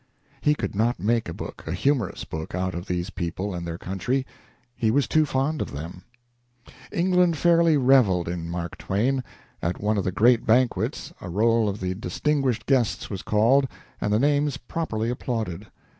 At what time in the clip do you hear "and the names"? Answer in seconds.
14.01-14.57